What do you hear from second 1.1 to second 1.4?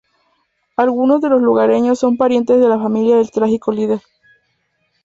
de